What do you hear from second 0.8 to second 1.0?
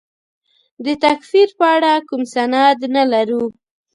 د